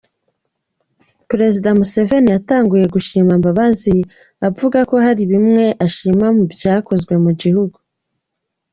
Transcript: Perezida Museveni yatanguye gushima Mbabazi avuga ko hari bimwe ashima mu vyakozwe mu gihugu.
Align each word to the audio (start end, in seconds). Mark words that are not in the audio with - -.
Perezida 1.29 1.69
Museveni 1.77 2.29
yatanguye 2.35 2.85
gushima 2.95 3.31
Mbabazi 3.39 3.95
avuga 4.47 4.77
ko 4.89 4.95
hari 5.05 5.23
bimwe 5.31 5.65
ashima 5.85 6.25
mu 6.35 6.43
vyakozwe 6.53 7.13
mu 7.23 7.31
gihugu. 7.41 7.77